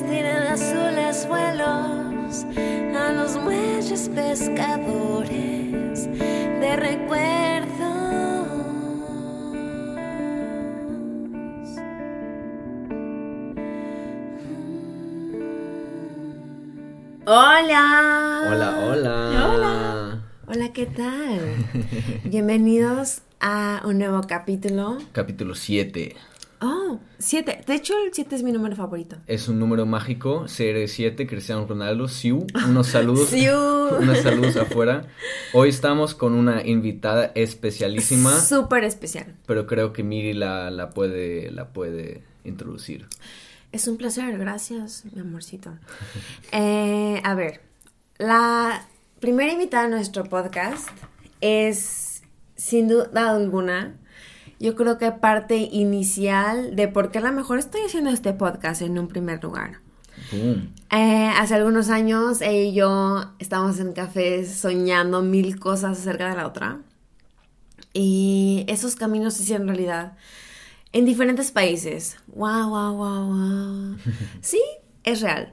[0.00, 2.46] tienen azules vuelos
[2.96, 7.68] a los muelles pescadores de recuerdos.
[17.26, 18.48] Hola.
[18.48, 19.50] Hola, hola.
[19.50, 20.22] Hola.
[20.46, 21.40] Hola, ¿qué tal?
[22.24, 24.96] Bienvenidos a un nuevo capítulo.
[25.12, 26.16] Capítulo 7.
[26.64, 27.64] Oh, 7.
[27.66, 29.16] De hecho, el 7 es mi número favorito.
[29.26, 32.46] Es un número mágico, CR7, Cristiano Ronaldo, Siu.
[32.68, 33.28] Unos saludos.
[33.30, 33.52] Siu.
[34.00, 35.08] unos saludos afuera.
[35.54, 38.38] Hoy estamos con una invitada especialísima.
[38.38, 39.34] Súper especial.
[39.44, 43.08] Pero creo que Miri la, la, puede, la puede introducir.
[43.72, 45.72] Es un placer, gracias, mi amorcito.
[46.52, 47.62] Eh, a ver,
[48.18, 48.86] la
[49.18, 50.90] primera invitada a nuestro podcast
[51.40, 52.22] es,
[52.54, 53.96] sin duda alguna,
[54.62, 58.80] yo creo que parte inicial de por qué a lo mejor estoy haciendo este podcast
[58.80, 59.80] en un primer lugar.
[60.32, 66.36] Eh, hace algunos años ella y yo estábamos en cafés soñando mil cosas acerca de
[66.36, 66.78] la otra.
[67.92, 70.12] Y esos caminos se hicieron realidad
[70.92, 72.18] en diferentes países.
[72.28, 73.96] Wow, wow, wow, wow.
[74.42, 74.62] Sí,
[75.02, 75.52] es real.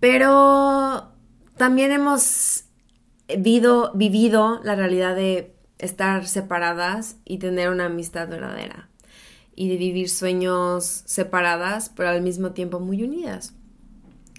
[0.00, 1.12] Pero
[1.56, 2.64] también hemos
[3.26, 5.53] vivido, vivido la realidad de
[5.84, 8.88] estar separadas y tener una amistad verdadera.
[9.56, 13.54] Y de vivir sueños separadas, pero al mismo tiempo muy unidas.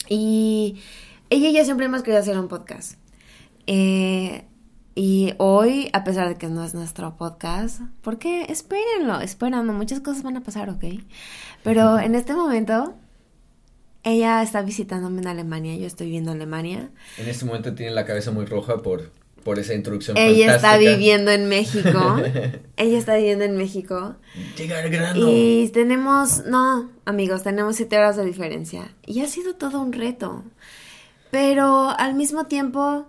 [0.09, 0.81] Y
[1.29, 2.99] ella y yo siempre hemos querido hacer un podcast.
[3.67, 4.45] Eh,
[4.93, 10.23] y hoy, a pesar de que no es nuestro podcast, porque espérenlo, espérenlo, muchas cosas
[10.23, 10.85] van a pasar, ¿ok?
[11.63, 12.95] Pero en este momento,
[14.03, 16.91] ella está visitándome en Alemania, yo estoy viviendo en Alemania.
[17.17, 19.11] En este momento tiene la cabeza muy roja por,
[19.45, 20.17] por esa introducción.
[20.17, 22.17] Ella está viviendo en México.
[22.77, 24.15] ella está viviendo en México.
[24.57, 25.19] Llegar grano.
[25.21, 28.95] Y tenemos, no, amigos, tenemos siete horas de diferencia.
[29.05, 30.43] Y ha sido todo un reto.
[31.29, 33.05] Pero al mismo tiempo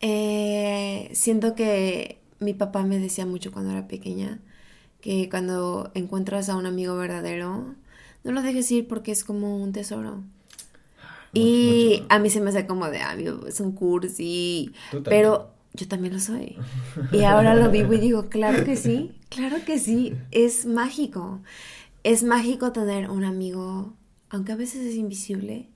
[0.00, 4.40] eh, siento que mi papá me decía mucho cuando era pequeña
[5.00, 7.76] que cuando encuentras a un amigo verdadero,
[8.24, 10.24] no lo dejes ir porque es como un tesoro.
[11.32, 14.72] y a mí se me hace como de, ah, es un cursi,
[15.04, 16.56] pero yo también lo soy.
[17.12, 21.40] Y ahora lo vivo y digo, claro que sí, claro que sí, es mágico.
[22.04, 23.94] Es mágico tener un amigo,
[24.28, 25.68] aunque a veces es invisible,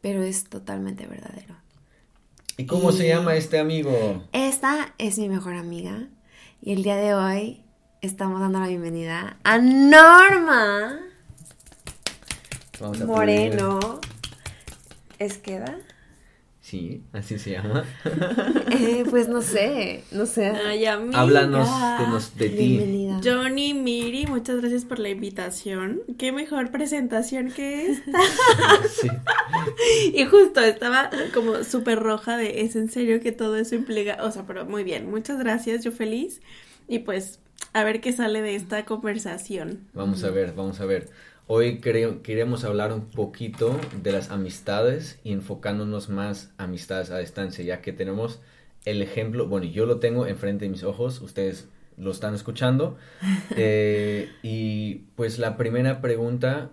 [0.00, 1.56] pero es totalmente verdadero.
[2.56, 4.24] ¿Y cómo se llama este amigo?
[4.32, 6.08] Esta es mi mejor amiga.
[6.62, 7.62] Y el día de hoy
[8.00, 10.98] estamos dando la bienvenida a Norma
[12.80, 14.00] Vamos a Moreno.
[15.18, 15.78] ¿Es queda?
[16.66, 17.84] Sí, así se llama.
[18.72, 20.48] Eh, pues no sé, no sé.
[20.48, 21.20] Ay, amiga.
[21.20, 22.66] Háblanos de, de ti.
[22.76, 23.20] Bienvenida.
[23.22, 26.00] Johnny, Miri, muchas gracias por la invitación.
[26.18, 28.18] Qué mejor presentación que esta.
[28.90, 29.08] Sí.
[30.12, 34.32] y justo estaba como súper roja de, es en serio que todo eso implica, o
[34.32, 36.40] sea, pero muy bien, muchas gracias, yo feliz.
[36.88, 37.38] Y pues,
[37.74, 39.86] a ver qué sale de esta conversación.
[39.94, 41.10] Vamos a ver, vamos a ver.
[41.48, 47.64] Hoy quere- queremos hablar un poquito de las amistades y enfocándonos más amistades a distancia,
[47.64, 48.40] ya que tenemos
[48.84, 52.96] el ejemplo, bueno, yo lo tengo enfrente de mis ojos, ustedes lo están escuchando.
[53.58, 56.70] Eh, y pues la primera pregunta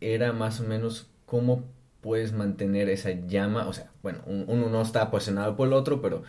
[0.00, 1.64] era más o menos cómo
[2.00, 6.00] puedes mantener esa llama, o sea, bueno, un- uno no está apasionado por el otro,
[6.02, 6.22] pero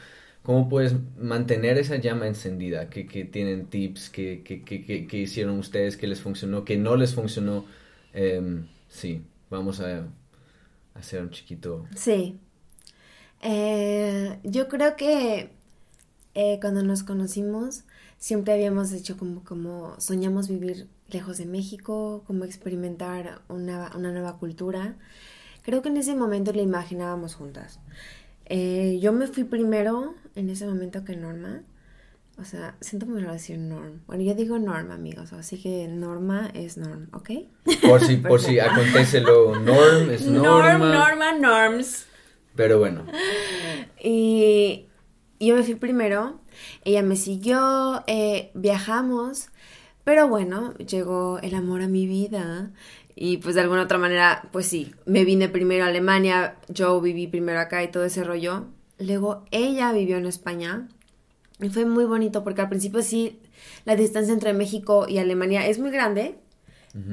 [0.46, 2.90] ¿cómo puedes mantener esa llama encendida?
[2.90, 4.10] ¿Qué, tienen tips?
[4.10, 5.98] ¿Qué, qué, qué, qué- qué hicieron ustedes?
[5.98, 6.66] ¿Qué les funcionó?
[6.66, 7.66] ¿Qué no les funcionó?
[8.14, 10.08] Em, sí, vamos a
[10.96, 11.86] hacer un chiquito...
[11.96, 12.40] Sí.
[13.42, 15.52] Eh, yo creo que
[16.36, 17.84] eh, cuando nos conocimos
[18.18, 24.38] siempre habíamos hecho como, como soñamos vivir lejos de México, como experimentar una, una nueva
[24.40, 24.98] cultura.
[25.64, 27.80] Creo que en ese momento la imaginábamos juntas.
[28.46, 31.64] Eh, yo me fui primero en ese momento que Norma.
[32.38, 34.02] O sea, siento muy raro decir Norm.
[34.08, 37.30] Bueno, yo digo Norm, amigos, así que Norma es Norm, ¿ok?
[37.82, 40.78] Por si, por si acontece lo norm, es norma.
[40.78, 42.06] Norm, Norma, Norms.
[42.56, 43.06] Pero bueno,
[44.02, 44.86] Y
[45.40, 46.40] yo me fui primero,
[46.84, 49.50] ella me siguió, eh, viajamos,
[50.06, 52.72] pero bueno, llegó el amor a mi vida
[53.16, 57.28] y pues de alguna otra manera, pues sí, me vine primero a Alemania, yo viví
[57.28, 58.68] primero acá y todo ese rollo.
[59.00, 60.88] Luego ella vivió en España
[61.60, 63.42] y fue muy bonito porque al principio sí,
[63.84, 66.38] la distancia entre México y Alemania es muy grande,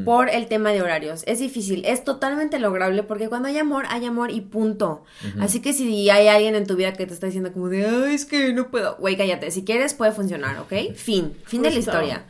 [0.04, 1.24] por el tema de horarios.
[1.26, 5.02] Es difícil, es totalmente lograble porque cuando hay amor, hay amor y punto.
[5.40, 8.14] Así que si hay alguien en tu vida que te está diciendo como de, ay,
[8.14, 10.72] es que no puedo, güey, cállate, si quieres puede funcionar, ¿ok?
[10.94, 12.24] Fin, fin de la historia.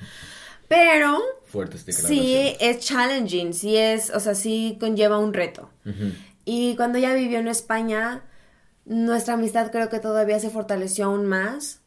[0.73, 5.69] Pero fuertes sí es challenging, sí es, o sea, sí conlleva un reto.
[6.47, 8.25] Y cuando ella vivió en España,
[8.87, 11.81] nuestra amistad creo que todavía se fortaleció aún más.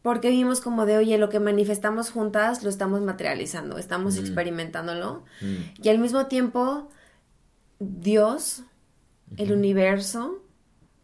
[0.00, 5.24] Porque vimos como de, oye, lo que manifestamos juntas lo estamos materializando, estamos experimentándolo.
[5.42, 5.82] Mm.
[5.82, 6.88] Y al mismo tiempo,
[7.78, 8.62] Dios,
[9.36, 10.42] el universo,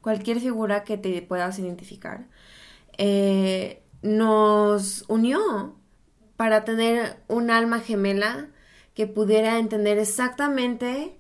[0.01, 2.29] cualquier figura que te puedas identificar,
[2.97, 5.77] eh, nos unió
[6.37, 8.49] para tener un alma gemela
[8.95, 11.17] que pudiera entender exactamente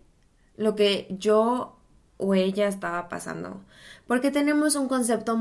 [0.57, 1.77] lo que yo
[2.17, 3.63] o ella estaba pasando.
[4.07, 5.39] Porque tenemos un concepto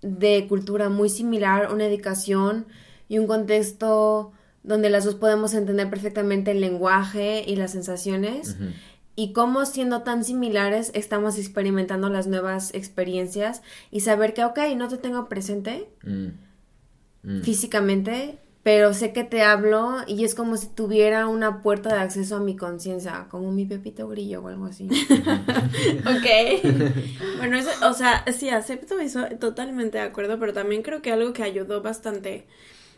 [0.00, 2.66] de cultura muy similar, una educación
[3.08, 4.32] y un contexto
[4.62, 8.56] donde las dos podemos entender perfectamente el lenguaje y las sensaciones.
[9.16, 14.88] Y cómo siendo tan similares estamos experimentando las nuevas experiencias y saber que, ok, no
[14.88, 16.28] te tengo presente Mm.
[17.24, 17.42] Mm.
[17.42, 22.36] físicamente, pero sé que te hablo y es como si tuviera una puerta de acceso
[22.36, 24.90] a mi conciencia, como mi Pepito Grillo o algo así.
[26.04, 26.62] Ok.
[27.38, 31.32] bueno, eso, o sea, sí, acepto eso, totalmente de acuerdo, pero también creo que algo
[31.32, 32.46] que ayudó bastante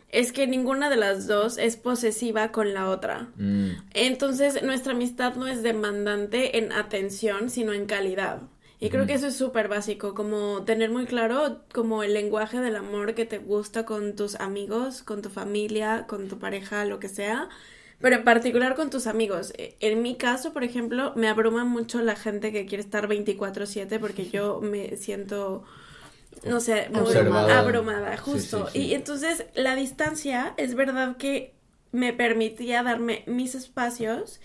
[0.09, 3.29] es que ninguna de las dos es posesiva con la otra.
[3.37, 3.69] Mm.
[3.93, 8.41] Entonces, nuestra amistad no es demandante en atención, sino en calidad.
[8.81, 12.75] Y creo que eso es súper básico, como tener muy claro como el lenguaje del
[12.75, 17.07] amor que te gusta con tus amigos, con tu familia, con tu pareja, lo que
[17.09, 17.49] sea,
[18.01, 19.53] pero en particular con tus amigos.
[19.57, 23.99] Eh, En mi caso, por ejemplo, me abruma mucho la gente que quiere estar 24/7
[23.99, 25.63] porque yo me siento,
[26.45, 28.67] no sé, abrumada, Sí, justo.
[28.67, 28.79] sí, sí.
[28.87, 31.53] Y entonces la distancia es verdad que
[31.91, 34.39] me permitía darme mis espacios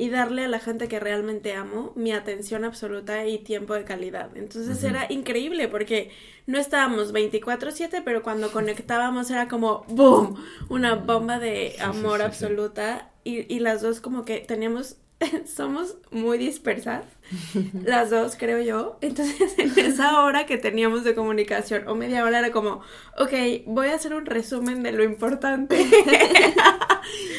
[0.00, 4.34] y darle a la gente que realmente amo mi atención absoluta y tiempo de calidad.
[4.36, 6.10] Entonces era increíble porque
[6.46, 10.36] no estábamos 24/7, pero cuando conectábamos era como ¡boom!
[10.70, 12.56] Una bomba de sí, amor sí, sí.
[12.62, 14.96] absoluta y, y las dos como que teníamos,
[15.46, 17.04] somos muy dispersas,
[17.84, 18.98] las dos creo yo.
[19.00, 22.80] Entonces en esa hora que teníamos de comunicación o media hora era como,
[23.18, 23.32] ok,
[23.66, 25.78] voy a hacer un resumen de lo importante.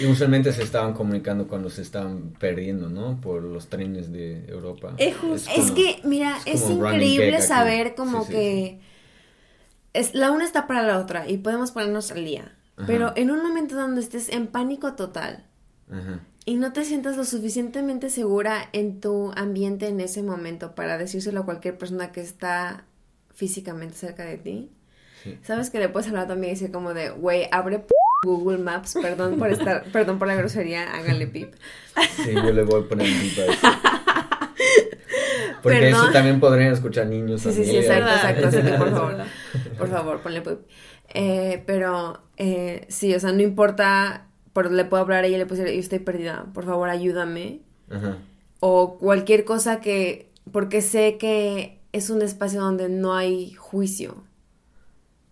[0.01, 3.19] Y usualmente se estaban comunicando cuando se estaban perdiendo, ¿no?
[3.19, 4.93] Por los trenes de Europa.
[4.97, 8.79] Es justo- Es como- que, mira, es es, increíble saber como Sí, sí, que
[9.93, 12.55] es la una está para la otra y podemos ponernos al día.
[12.77, 12.87] Ajá.
[12.87, 15.45] Pero en un momento donde estés en pánico total
[15.91, 16.21] Ajá.
[16.45, 21.41] Y no te sientas lo suficientemente segura en tu ambiente en ese momento para decírselo
[21.41, 22.85] a cualquier persona que está
[23.33, 24.71] físicamente cerca de ti,
[25.23, 25.37] Sí.
[25.43, 27.93] sabes que le puedes hablar también y decir como de, güey, abre p-
[28.25, 31.53] Google Maps, perdón por estar, perdón por la grosería, háganle pip.
[32.23, 33.67] Sí, yo le voy a poner pip a eso.
[35.61, 36.03] Porque Perdón.
[36.05, 37.41] eso también podrían escuchar niños.
[37.41, 39.17] Sí, sí, sí, exacto, exacto, así que por favor,
[39.77, 40.59] por favor, ponle pip.
[41.13, 45.39] Eh, pero eh, sí, o sea, no importa, por, le puedo hablar a ella y
[45.39, 47.61] le puedo decir, yo estoy perdida, por favor, ayúdame.
[47.89, 48.17] Ajá.
[48.61, 54.23] o cualquier cosa que, porque sé que es un espacio donde no hay juicio,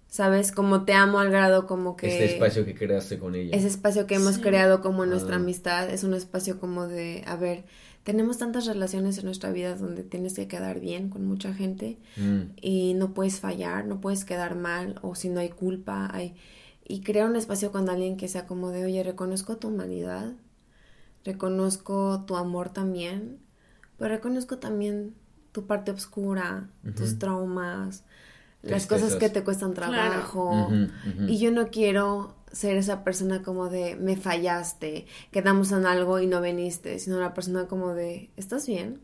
[0.08, 0.52] ¿sabes?
[0.52, 2.08] Como te amo al grado como que...
[2.08, 3.56] Este espacio que creaste con ella.
[3.56, 4.42] Ese espacio que hemos Sí.
[4.42, 5.40] creado como nuestra Ah.
[5.40, 7.66] amistad es un espacio como de, a ver,
[8.04, 12.40] tenemos tantas relaciones en nuestra vida donde tienes que quedar bien con mucha gente Mm.
[12.62, 16.34] y no puedes fallar, no puedes quedar mal o si no hay culpa, hay...
[16.90, 20.34] Y crear un espacio con alguien que sea como de, oye, reconozco tu humanidad,
[21.26, 23.40] reconozco tu amor también,
[23.98, 25.16] pero reconozco también
[25.52, 28.04] tu parte oscura, tus traumas,
[28.64, 29.92] las cosas que te cuestan Claro.
[29.94, 30.70] trabajo.
[31.28, 36.28] Y yo no quiero ser esa persona como de, me fallaste, quedamos en algo y
[36.28, 39.02] no viniste, sino una persona como de, ¿estás bien?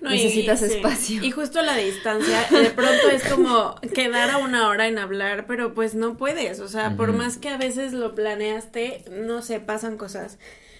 [0.00, 0.66] No, y- Necesitas sí.
[0.66, 1.22] espacio.
[1.24, 5.74] Y justo la distancia, de pronto es como quedar a una hora en hablar, pero
[5.74, 6.60] pues no puedes.
[6.60, 10.38] O sea, por más que a veces lo planeaste, no sé, pasan cosas.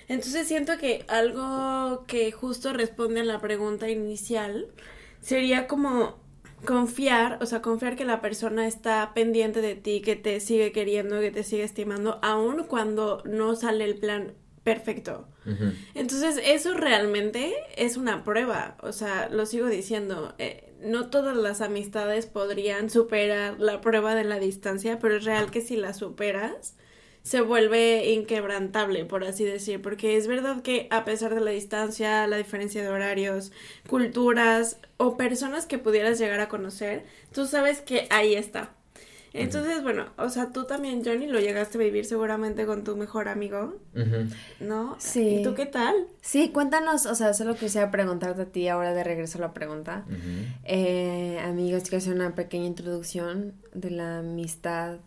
[0.09, 4.69] Entonces siento que algo que justo responde a la pregunta inicial
[5.21, 6.17] sería como
[6.65, 11.21] confiar, o sea, confiar que la persona está pendiente de ti, que te sigue queriendo,
[11.21, 14.35] que te sigue estimando, aun cuando no sale el plan
[14.75, 15.27] perfecto.
[15.95, 18.77] Entonces, eso realmente es una prueba.
[18.83, 20.35] O sea, lo sigo diciendo.
[20.39, 25.51] eh, no todas las amistades podrían superar la prueba de la distancia, pero es real
[25.51, 26.77] que si la superas,
[27.23, 29.83] se vuelve inquebrantable, por así decir.
[29.83, 33.51] Porque es verdad que a pesar de la distancia, la diferencia de horarios,
[33.89, 38.75] culturas o personas que pudieras llegar a conocer, tú sabes que ahí está.
[39.43, 43.29] Entonces, bueno, o sea, tú también, Johnny, lo llegaste a vivir seguramente con tu mejor
[43.29, 43.77] amigo.
[44.61, 44.97] ¿no?
[44.99, 45.37] Sí.
[45.41, 45.95] ¿Y tú qué tal?
[46.21, 50.05] Sí, cuéntanos, o sea, solo quisiera preguntarte a ti ahora de regreso a la pregunta.
[50.65, 54.99] Eh, amigos, quiero hacer una pequeña introducción de la amistad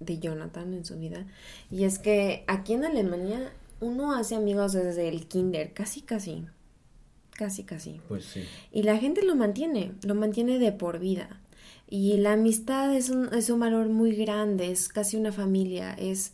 [0.00, 1.26] de Jonathan en su vida.
[1.70, 6.46] Y es que aquí en Alemania uno hace amigos desde el kinder, casi, casi.
[7.32, 8.00] casi, casi.
[8.08, 8.44] Pues sí.
[8.72, 11.40] Y la gente lo mantiene, lo mantiene de por vida.
[11.88, 16.32] Y la amistad es un, es un valor muy grande, es casi una familia, es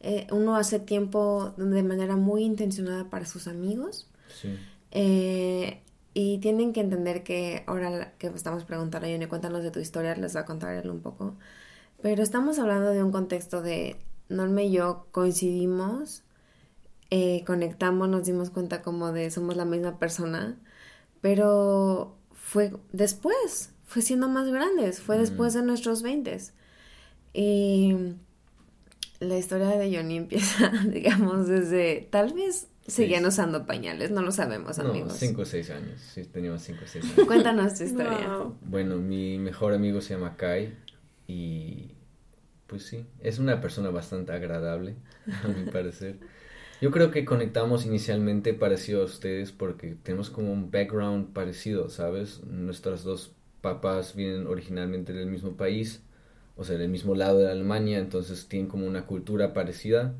[0.00, 4.08] eh, uno hace tiempo de manera muy intencionada para sus amigos.
[4.40, 4.56] Sí.
[4.92, 5.80] Eh,
[6.14, 10.14] y tienen que entender que ahora que estamos preguntando a Yone, cuéntanos de tu historia,
[10.14, 11.36] les va a contar él un poco.
[12.00, 13.96] Pero estamos hablando de un contexto de
[14.28, 16.22] Norma y yo coincidimos,
[17.10, 20.56] eh, conectamos, nos dimos cuenta como de somos la misma persona,
[21.20, 26.52] pero fue después, fue siendo más grandes, fue después de nuestros veintes.
[27.32, 27.94] Y
[29.20, 34.80] la historia de Johnny empieza, digamos, desde tal vez seguían usando pañales, no lo sabemos,
[34.80, 35.12] amigos.
[35.12, 37.24] No, cinco o seis años, sí, teníamos cinco o seis años.
[37.24, 38.36] Cuéntanos tu historia.
[38.36, 38.56] Wow.
[38.62, 40.74] Bueno, mi mejor amigo se llama Kai
[41.28, 41.92] y
[42.66, 44.96] pues sí, es una persona bastante agradable,
[45.44, 46.18] a mi parecer.
[46.80, 52.42] Yo creo que conectamos inicialmente parecido a ustedes porque tenemos como un background parecido, ¿sabes?
[52.42, 56.04] Nuestros dos papás vienen originalmente del mismo país,
[56.56, 60.14] o sea, del mismo lado de Alemania, entonces tienen como una cultura parecida.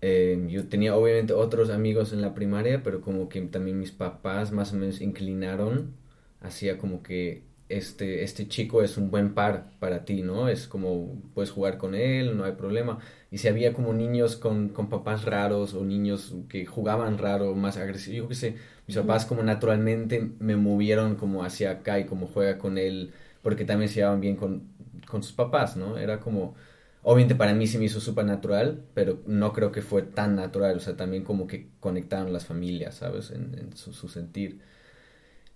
[0.00, 4.50] Eh, yo tenía obviamente otros amigos en la primaria, pero como que también mis papás
[4.52, 5.94] más o menos inclinaron
[6.40, 10.48] hacia como que este, este chico es un buen par para ti, ¿no?
[10.48, 12.98] Es como puedes jugar con él, no hay problema.
[13.30, 17.76] Y si había como niños con, con papás raros o niños que jugaban raro, más
[17.76, 18.56] agresivos, yo qué sé,
[18.92, 23.64] mis papás como naturalmente me movieron como hacia acá y como juega con él, porque
[23.64, 24.68] también se llevaban bien con,
[25.06, 25.98] con sus papás, ¿no?
[25.98, 26.54] Era como,
[27.02, 30.76] obviamente para mí se me hizo súper natural, pero no creo que fue tan natural,
[30.76, 33.30] o sea, también como que conectaron las familias, ¿sabes?
[33.30, 34.60] En, en su, su sentir.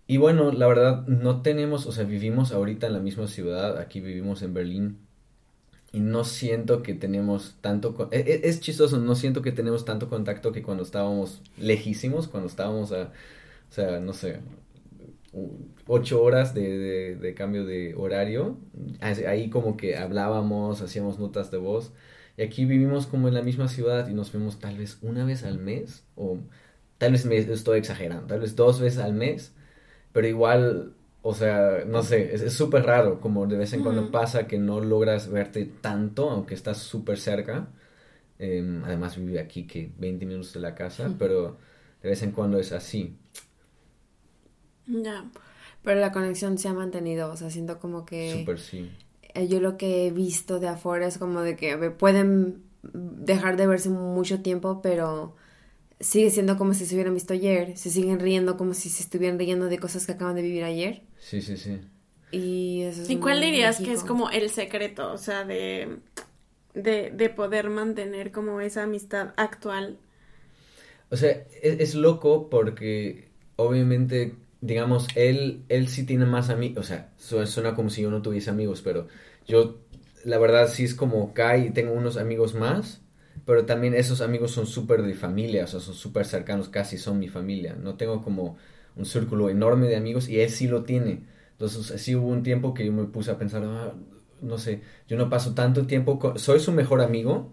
[0.09, 4.01] Y bueno, la verdad, no tenemos, o sea, vivimos ahorita en la misma ciudad, aquí
[4.01, 5.06] vivimos en Berlín,
[5.93, 10.09] y no siento que tenemos tanto, co- e- es, chistoso, no siento que tenemos tanto
[10.09, 13.13] contacto que cuando estábamos lejísimos, cuando estábamos a,
[13.71, 14.41] o sea, no sé,
[15.87, 18.59] ocho horas de, de, de cambio de horario,
[19.01, 21.93] ahí como que hablábamos, hacíamos notas de voz,
[22.37, 25.45] y aquí vivimos como en la misma ciudad y nos vemos tal vez una vez
[25.45, 26.39] al mes, o
[26.99, 29.53] tal vez me estoy exagerando, tal vez dos veces al mes,
[30.13, 30.95] pero igual,
[31.29, 34.81] o sea, no sé, es súper raro, como de vez en cuando pasa que no
[34.81, 37.69] logras verte tanto, aunque estás súper cerca.
[38.39, 41.59] Em, además vive aquí que 20 minutos de la casa, pero
[42.03, 43.17] de vez en cuando es así.
[44.87, 45.31] Ya.
[45.83, 48.91] Pero la conexión se ha mantenido, o sea, siento como que Súper sí.
[49.23, 53.67] eh, yo lo que he visto de afuera es como de que pueden dejar de
[53.67, 55.37] verse mucho tiempo, pero
[56.01, 59.39] sigue siendo como si se hubieran visto ayer, se siguen riendo como si se estuvieran
[59.39, 61.03] riendo de cosas que acaban de vivir ayer.
[61.19, 61.81] Sí, sí, sí.
[62.31, 66.01] Y eso es ¿Y cuál dirías que es como el secreto, o sea, de,
[66.75, 69.99] de, de poder mantener como esa amistad actual?
[71.11, 71.31] O sea,
[71.63, 77.47] es, es loco porque obviamente, digamos, él, él sí tiene más amigos, o sea, su-
[77.47, 79.09] suena como si yo no tuviese amigos, pero
[79.47, 79.79] yo,
[80.25, 83.03] la verdad, sí es como Kai, tengo unos amigos más,
[83.45, 87.19] pero también esos amigos son súper de familia, o sea, son súper cercanos, casi son
[87.19, 87.77] mi familia.
[87.81, 88.57] No tengo como
[88.97, 91.25] un círculo enorme de amigos y él sí lo tiene.
[91.53, 93.95] Entonces, sí hubo un tiempo que yo me puse a pensar, "Ah,
[94.43, 96.39] no sé, yo no paso tanto tiempo con...
[96.39, 97.51] Soy su mejor amigo,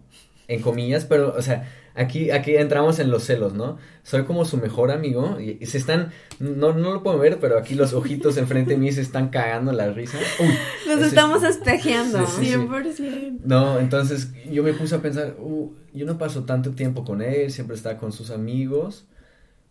[0.47, 3.77] en comillas, pero, o sea, aquí, aquí entramos en los celos, ¿no?
[4.03, 7.57] Soy como su mejor amigo y, y se están, no, no lo puedo ver, pero
[7.57, 10.17] aquí los ojitos enfrente de mí se están cagando la risa.
[10.39, 10.47] Uy,
[10.88, 12.25] Nos ese- estamos espejeando.
[12.27, 12.57] Sí, sí, sí.
[12.57, 13.39] 100%.
[13.45, 17.51] No, entonces yo me puse a pensar, "Uh, yo no paso tanto tiempo con él,
[17.51, 19.05] siempre está con sus amigos,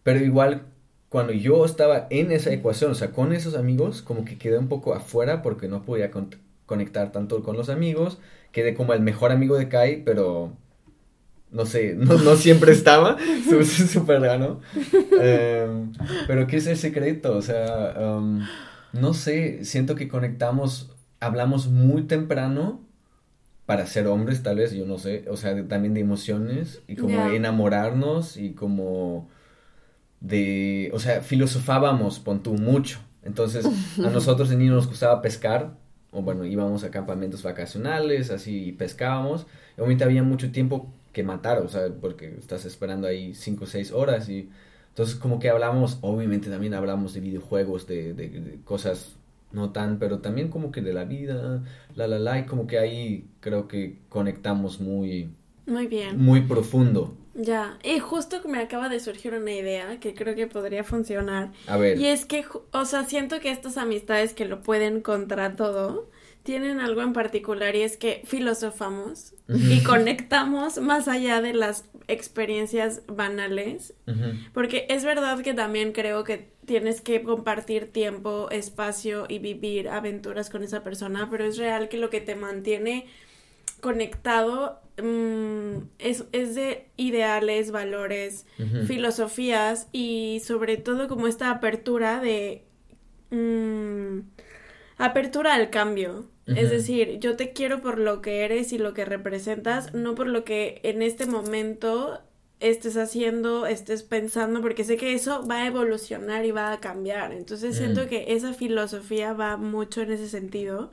[0.02, 0.62] pero igual
[1.10, 4.68] cuando yo estaba en esa ecuación, o sea, con esos amigos, como que quedé un
[4.68, 8.16] poco afuera porque no podía con- conectar tanto con los amigos,
[8.50, 10.56] quedé como el mejor amigo de Kai, pero
[11.52, 13.16] no sé, no, no siempre estaba,
[13.92, 14.60] súper raro.
[15.20, 15.92] Em,
[16.26, 17.36] pero ¿qué es el secreto?
[17.36, 18.40] O sea, em,
[18.92, 20.90] no sé, siento que conectamos,
[21.20, 22.80] hablamos muy temprano
[23.66, 26.96] para ser hombres, tal vez, yo no sé, o sea, de- también de emociones y
[26.96, 29.28] como enamorarnos y como
[30.20, 33.00] de, o sea, filosofábamos, pon tú, mucho.
[33.22, 33.66] Entonces,
[33.98, 35.76] a nosotros de niños nos gustaba pescar,
[36.10, 39.46] o bueno, íbamos a campamentos vacacionales, así, y pescábamos.
[39.76, 43.66] Y obviamente había mucho tiempo que matar, o sea, porque estás esperando ahí cinco o
[43.66, 44.50] seis horas y
[44.88, 49.16] entonces como que hablamos, obviamente también hablamos de videojuegos, de, de, de cosas
[49.52, 51.62] no tan, pero también como que de la vida,
[51.94, 55.34] la la la, y como que ahí creo que conectamos muy,
[55.66, 56.24] Muy bien.
[56.24, 57.16] muy profundo.
[57.34, 57.78] Ya.
[57.82, 61.52] Y justo me acaba de surgir una idea que creo que podría funcionar.
[61.66, 65.56] A ver, Y es que, o sea, siento que estas amistades que lo pueden contra
[65.56, 66.10] todo
[66.42, 73.02] tienen algo en particular y es que filosofamos y conectamos más allá de las experiencias
[73.06, 73.94] banales.
[74.52, 80.50] Porque es verdad que también creo que tienes que compartir tiempo, espacio y vivir aventuras
[80.50, 83.06] con esa persona, pero es real que lo que te mantiene
[83.80, 88.46] conectado mm, es, es, de ideales, valores,
[88.86, 92.64] filosofías y sobre todo como esta apertura de...
[93.30, 94.20] Mm,
[94.98, 96.26] apertura al cambio.
[96.46, 100.26] Es decir, yo te quiero por lo que eres y lo que representas, no por
[100.26, 102.20] lo que en este momento
[102.62, 107.32] estés haciendo, estés pensando, porque sé que eso va a evolucionar y va a cambiar.
[107.32, 108.06] Entonces siento mm.
[108.08, 110.90] que esa filosofía va mucho en ese sentido.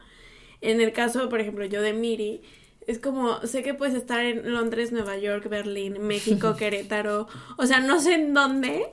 [0.61, 2.41] En el caso, por ejemplo, yo de Miri,
[2.87, 7.27] es como, sé que puedes estar en Londres, Nueva York, Berlín, México, Querétaro,
[7.57, 8.91] o sea, no sé en dónde,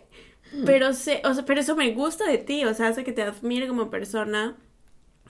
[0.53, 0.65] mm.
[0.65, 3.23] pero sé, o sea, pero eso me gusta de ti, o sea, hace que te
[3.23, 4.57] admire como persona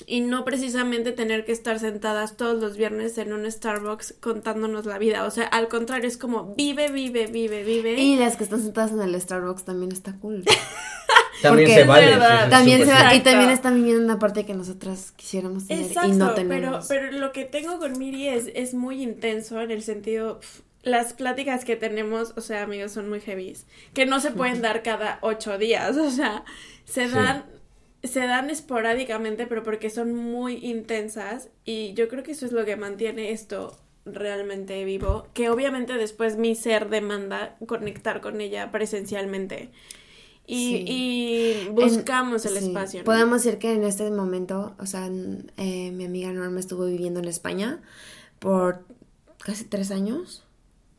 [0.05, 4.99] y no precisamente tener que estar sentadas todos los viernes en un Starbucks contándonos la
[4.99, 5.25] vida.
[5.25, 7.95] O sea, al contrario, es como vive, vive, vive, vive.
[7.95, 10.45] Y las que están sentadas en el Starbucks también está cool.
[11.43, 12.17] también se vale.
[12.51, 16.35] también se va, y también están viviendo una parte que nosotras quisiéramos tener y no
[16.35, 16.87] tenemos.
[16.87, 20.41] Pero, pero lo que tengo con Miri es, es muy intenso en el sentido...
[20.83, 23.57] las pláticas que tenemos, o sea, amigos, son muy heavy.
[23.95, 25.97] Que no se pueden dar cada ocho días.
[26.07, 26.45] O sea,
[26.85, 27.45] se dan
[28.07, 32.65] se dan esporádicamente, pero porque son muy intensas y yo creo que eso es lo
[32.65, 39.71] que mantiene esto realmente vivo, que obviamente después mi ser demanda conectar con ella presencialmente.
[40.49, 43.03] Y, buscamos el espacio.
[43.03, 45.11] Podemos decir que en este momento, o sea,
[45.57, 47.81] eh, mi amiga Norma estuvo viviendo en España
[48.39, 48.85] por
[49.39, 50.45] casi tres años.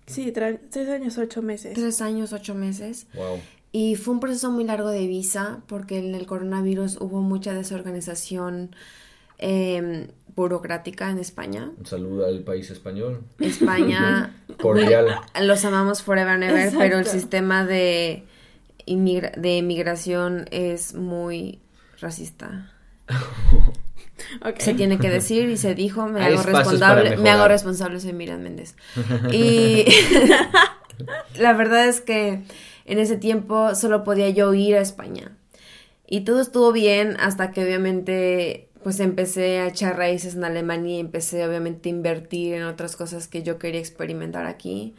[0.05, 1.75] Sí, tres años, ocho meses.
[1.75, 3.07] Tres años, ocho meses.
[3.13, 3.39] Wow.
[3.71, 8.75] Y fue un proceso muy largo de visa porque en el coronavirus hubo mucha desorganización
[9.37, 11.71] em, burocrática en España.
[11.77, 13.23] Un saludo al país español.
[13.39, 14.35] España.
[14.61, 15.19] Cordial.
[15.41, 18.23] Los amamos forever and ever, pero el sistema de,
[18.85, 21.59] de inmigración es muy
[21.99, 22.71] racista.
[24.57, 28.41] Se tiene que decir y se dijo, me hago responsable, me hago responsable, soy Miriam
[28.41, 28.75] Méndez.
[29.31, 29.85] Y
[31.39, 32.43] la verdad es que
[32.87, 35.37] en ese tiempo solo podía yo ir a España.
[36.07, 40.99] Y todo estuvo bien hasta que obviamente pues empecé a echar raíces en Alemania y
[41.01, 44.95] empecé obviamente a invertir en otras cosas que yo quería experimentar aquí.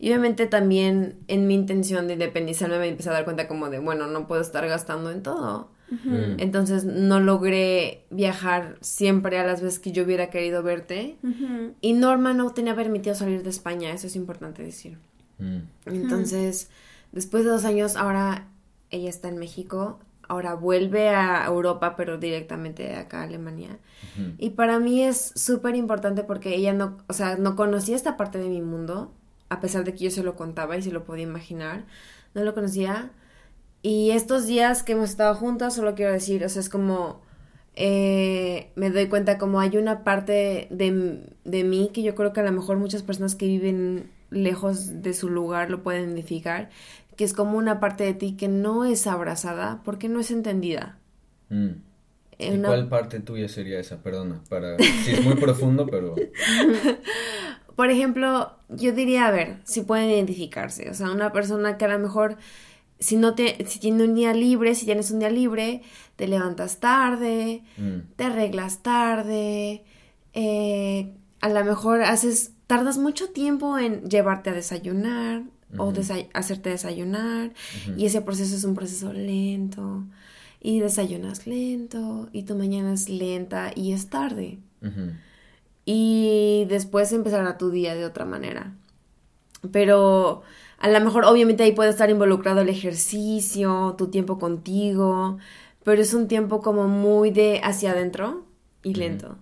[0.00, 3.78] Y obviamente también en mi intención de independizarme me empecé a dar cuenta como de,
[3.78, 5.70] bueno, no puedo estar gastando en todo.
[5.90, 6.38] Mm.
[6.38, 11.16] Entonces no logré viajar siempre a las veces que yo hubiera querido verte.
[11.80, 14.98] Y Norma no tenía permitido salir de España, eso es importante decir.
[15.38, 15.60] Mm.
[15.86, 16.68] Entonces...
[17.12, 18.48] Después de dos años, ahora
[18.90, 23.78] ella está en México, ahora vuelve a Europa, pero directamente acá a Alemania.
[24.36, 28.38] Y para mí es súper importante porque ella no, o sea, no conocía esta parte
[28.38, 29.12] de mi mundo,
[29.48, 31.86] a pesar de que yo se lo contaba y se lo podía imaginar,
[32.34, 33.10] no lo conocía.
[33.82, 37.26] Y estos días que hemos estado juntas, solo quiero decir, o sea, es como...
[37.80, 42.40] Eh, me doy cuenta como hay una parte de, de mí que yo creo que
[42.40, 46.70] a lo mejor muchas personas que viven lejos de su lugar lo pueden identificar,
[47.16, 50.98] que es como una parte de ti que no es abrazada porque no es entendida.
[51.48, 51.70] Mm.
[52.38, 54.00] ¿Y cuál parte tuya sería esa?
[54.00, 54.78] Perdona, para...
[54.78, 56.14] Sí, es muy profundo, pero...
[57.74, 60.88] Por ejemplo, yo diría, a ver, si pueden identificarse.
[60.90, 62.36] O sea, una persona que a lo mejor,
[62.98, 65.82] si no te, si tiene un día libre, si tienes un día libre,
[66.16, 68.14] te levantas tarde, mm.
[68.16, 69.84] te arreglas tarde,
[70.32, 75.42] eh, a lo mejor haces tardas mucho tiempo en llevarte a desayunar
[75.76, 75.92] o
[76.34, 77.52] hacerte desayunar
[77.96, 80.04] y ese proceso es un proceso lento
[80.60, 84.58] y desayunas lento y tu mañana es lenta y es tarde.
[85.84, 88.74] Y después empezará tu día de otra manera.
[89.72, 90.42] Pero
[90.78, 95.38] a lo mejor obviamente ahí puede estar involucrado el ejercicio, tu tiempo contigo,
[95.84, 98.44] pero es un tiempo como muy de hacia adentro
[98.82, 99.38] y lento.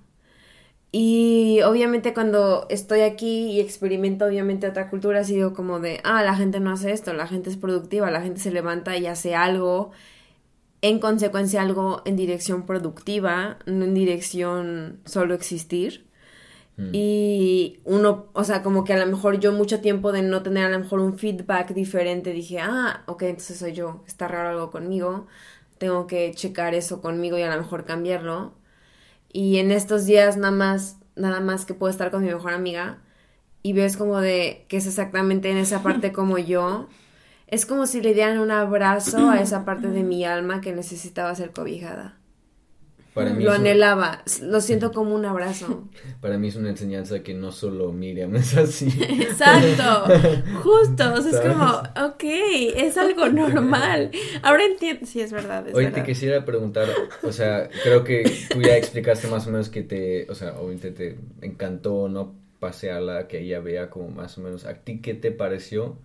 [0.98, 6.22] Y obviamente cuando estoy aquí y experimento obviamente otra cultura, ha sido como de, ah,
[6.22, 9.34] la gente no hace esto, la gente es productiva, la gente se levanta y hace
[9.34, 9.90] algo,
[10.80, 16.06] en consecuencia algo en dirección productiva, no en dirección solo existir.
[16.78, 16.90] Mm.
[16.94, 20.64] Y uno, o sea, como que a lo mejor yo mucho tiempo de no tener
[20.64, 24.70] a lo mejor un feedback diferente, dije, ah, ok, entonces soy yo, está raro algo
[24.70, 25.26] conmigo,
[25.76, 28.54] tengo que checar eso conmigo y a lo mejor cambiarlo
[29.32, 32.98] y en estos días nada más, nada más que puedo estar con mi mejor amiga
[33.62, 36.88] y ves como de que es exactamente en esa parte como yo.
[37.48, 41.34] Es como si le dieran un abrazo a esa parte de mi alma que necesitaba
[41.34, 42.16] ser cobijada.
[43.16, 44.22] Para mí Lo un- anhelaba.
[44.42, 45.88] Lo siento como un abrazo.
[46.20, 48.86] Para mí es una enseñanza que no solo Miriam es así.
[49.02, 50.04] Exacto,
[50.62, 52.22] justo, o sea, es como, ok,
[52.76, 54.10] es algo normal.
[54.42, 56.02] Ahora entiendo, sí, es verdad, es Hoy verdad.
[56.02, 56.88] te quisiera preguntar,
[57.22, 60.90] o sea, creo que tú ya explicaste más o menos que te, o sea, obviamente
[60.90, 62.34] te encantó, ¿no?
[62.60, 65.96] Pasearla, que ella vea como más o menos, ¿a ti qué te pareció?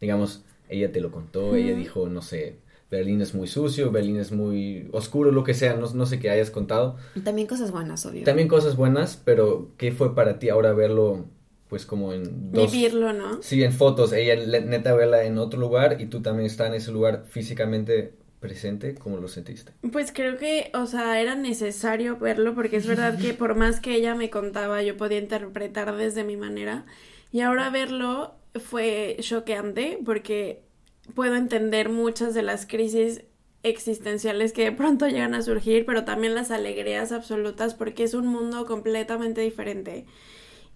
[0.00, 2.56] Digamos, ella te lo contó, ella dijo, no sé,
[2.90, 6.28] Berlín es muy sucio, Berlín es muy oscuro, lo que sea, no, no sé qué
[6.28, 6.96] hayas contado.
[7.24, 8.24] También cosas buenas, obvio.
[8.24, 11.26] También cosas buenas, pero ¿qué fue para ti ahora verlo,
[11.68, 12.72] pues como en dos...
[12.72, 13.40] Vivirlo, ¿no?
[13.42, 16.90] Sí, en fotos, ella neta verla en otro lugar y tú también estás en ese
[16.90, 19.72] lugar físicamente presente, ¿cómo lo sentiste?
[19.92, 23.94] Pues creo que, o sea, era necesario verlo porque es verdad que por más que
[23.94, 26.86] ella me contaba, yo podía interpretar desde mi manera.
[27.30, 30.64] Y ahora verlo fue choqueante porque
[31.14, 33.22] puedo entender muchas de las crisis
[33.62, 38.26] existenciales que de pronto llegan a surgir, pero también las alegrías absolutas porque es un
[38.26, 40.06] mundo completamente diferente.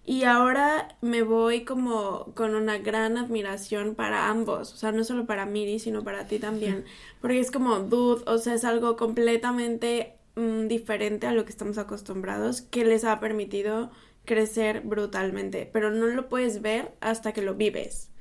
[0.07, 5.25] Y ahora me voy como con una gran admiración para ambos, o sea, no solo
[5.25, 6.85] para Miri, sino para ti también,
[7.21, 11.79] porque es como, dude, o sea, es algo completamente mm, diferente a lo que estamos
[11.79, 13.89] acostumbrados, que les ha permitido
[14.25, 18.11] crecer brutalmente, pero no lo puedes ver hasta que lo vives.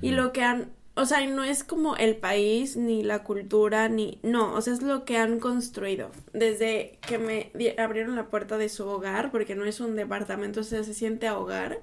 [0.00, 4.18] Y lo que han, o sea, no es como el país, ni la cultura, ni,
[4.24, 6.10] no, o sea, es lo que han construido.
[6.32, 10.64] Desde que me abrieron la puerta de su hogar, porque no es un departamento, o
[10.64, 11.80] sea, se siente a hogar,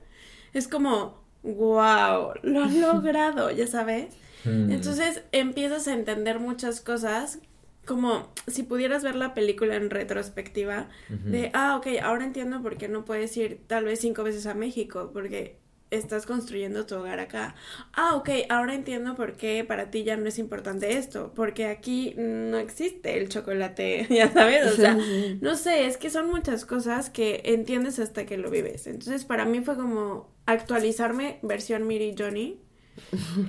[0.54, 4.14] es como, wow, lo han logrado, ya sabes.
[4.44, 4.70] Hmm.
[4.70, 7.40] Entonces empiezas a entender muchas cosas,
[7.86, 12.90] como si pudieras ver la película en retrospectiva, de, ah, ok, ahora entiendo por qué
[12.90, 15.58] no puedes ir tal vez cinco veces a México, porque
[15.96, 17.56] estás construyendo tu hogar acá.
[17.94, 22.14] Ah, ok, ahora entiendo por qué para ti ya no es importante esto, porque aquí
[22.18, 24.98] no existe el chocolate, ya sabes, o sea,
[25.42, 28.88] no sé, es que son muchas cosas que entiendes hasta que lo vives.
[28.88, 32.60] Entonces, para mí fue como actualizarme versión Miri Johnny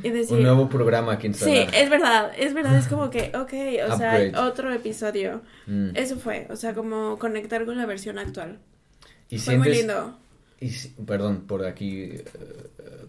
[0.02, 1.74] y decir, Un nuevo programa que Sí, instalar.
[1.74, 5.42] es verdad, es verdad, es como que, ok, o sea, otro episodio.
[5.66, 5.90] Mm.
[5.94, 8.58] Eso fue, o sea, como conectar con la versión actual.
[9.28, 10.18] Y Fue muy lindo.
[10.60, 10.70] Y,
[11.04, 12.24] perdón por aquí eh,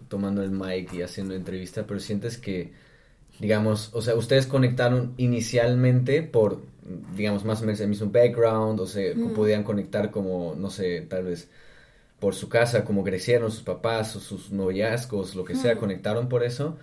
[0.08, 2.72] tomando el mic y haciendo entrevista, pero sientes que,
[3.40, 6.60] digamos, o sea, ustedes conectaron inicialmente por,
[7.16, 9.32] digamos, más o menos el mismo background, o sea, Mm.
[9.34, 11.48] podían conectar como, no sé, tal vez
[12.20, 15.78] por su casa, como crecieron sus papás o sus noviazgos, lo que sea, Mm.
[15.78, 16.76] conectaron por eso.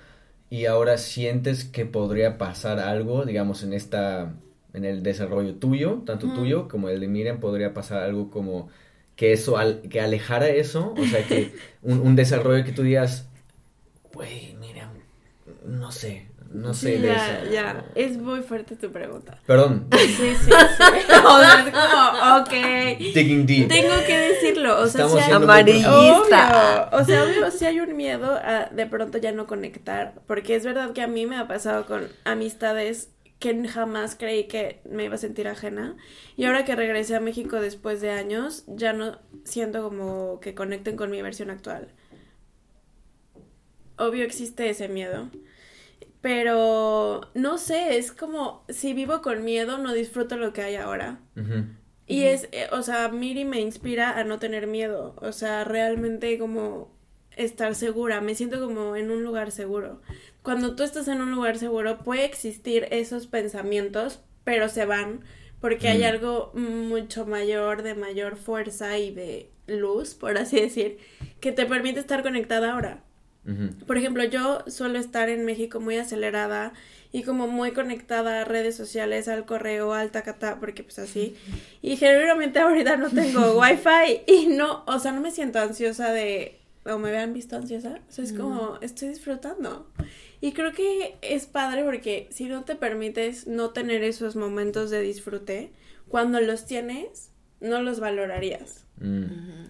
[0.50, 4.34] Y ahora sientes que podría pasar algo, digamos, en esta,
[4.74, 6.34] en el desarrollo tuyo, tanto Mm.
[6.36, 8.70] tuyo como el de Miriam, podría pasar algo como
[9.16, 13.28] que eso, al- que alejara eso, o sea, que un, un desarrollo que tú digas,
[14.14, 14.90] güey, Miriam,
[15.66, 17.52] no sé, no sé Sí, de ya, eso.
[17.52, 19.40] ya, es muy fuerte tu pregunta.
[19.46, 20.52] Perdón, Sí, sí, sí.
[21.26, 23.14] o sea, es como, ok.
[23.14, 23.68] digging deep.
[23.68, 26.90] Tengo que decirlo, o sea, si hay- Amarillista.
[26.94, 27.00] Obvio.
[27.02, 30.14] O sea, obvio, sí hay un miedo a de pronto ya no conectar.
[30.28, 33.10] Porque es verdad que a mí me ha pasado con amistades
[33.46, 35.96] que jamás creí que me iba a sentir ajena.
[36.36, 40.96] Y ahora que regresé a México después de años, ya no siento como que conecten
[40.96, 41.90] con mi versión actual.
[43.98, 45.30] Obvio existe ese miedo.
[46.22, 51.20] Pero no sé, es como si vivo con miedo, no disfruto lo que hay ahora.
[52.08, 56.38] Y es, eh, o sea, Miri me inspira a no tener miedo, o sea, realmente
[56.40, 56.95] como
[57.36, 60.02] estar segura, me siento como en un lugar seguro.
[60.42, 65.22] Cuando tú estás en un lugar seguro puede existir esos pensamientos, pero se van
[65.62, 66.06] porque hay Mm.
[66.06, 71.00] algo mucho mayor, de mayor fuerza y de luz, por así decir,
[71.40, 73.04] que te permite estar conectada ahora.
[73.86, 76.74] Por ejemplo, yo suelo estar en México muy acelerada
[77.12, 81.36] y como muy conectada a redes sociales, al correo, al tacatá, porque pues así.
[81.84, 86.60] Y generalmente ahorita no tengo wifi y no, o sea, no me siento ansiosa de,
[86.86, 89.92] o me vean visto ansiosa, o sea, es como, estoy disfrutando.
[90.40, 95.02] Y creo que es padre porque si no te permites no tener esos momentos de
[95.02, 95.72] disfrute,
[96.08, 98.86] cuando los tienes, no los valorarías.
[98.98, 99.66] Mm.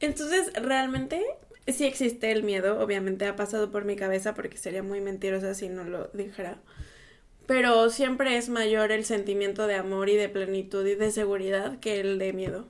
[0.00, 1.22] Entonces, realmente
[1.68, 5.68] sí existe el miedo, obviamente ha pasado por mi cabeza porque sería muy mentirosa si
[5.68, 6.58] no lo dijera.
[7.46, 12.00] Pero siempre es mayor el sentimiento de amor y de plenitud y de seguridad que
[12.00, 12.68] el de miedo.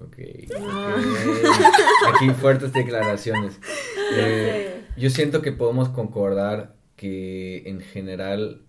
[0.00, 0.18] Ok.
[0.56, 2.14] ok.
[2.14, 3.58] Aquí fuertes declaraciones.
[4.12, 8.62] Eh, yo siento que podemos concordar que en general,